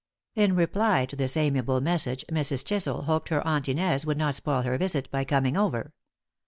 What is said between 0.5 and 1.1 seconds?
reply